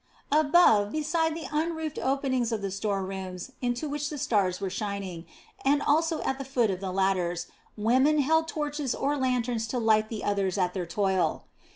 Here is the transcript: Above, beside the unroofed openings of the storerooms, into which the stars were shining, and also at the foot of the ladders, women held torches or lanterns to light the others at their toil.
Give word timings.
Above, 0.31 0.91
beside 0.91 1.35
the 1.35 1.47
unroofed 1.51 1.99
openings 1.99 2.51
of 2.51 2.63
the 2.63 2.71
storerooms, 2.71 3.51
into 3.61 3.87
which 3.87 4.09
the 4.09 4.17
stars 4.17 4.59
were 4.59 4.67
shining, 4.67 5.27
and 5.63 5.79
also 5.83 6.23
at 6.23 6.39
the 6.39 6.43
foot 6.43 6.71
of 6.71 6.79
the 6.79 6.91
ladders, 6.91 7.45
women 7.77 8.17
held 8.17 8.47
torches 8.47 8.95
or 8.95 9.15
lanterns 9.15 9.67
to 9.67 9.77
light 9.77 10.09
the 10.09 10.23
others 10.23 10.57
at 10.57 10.73
their 10.73 10.87
toil. 10.87 11.45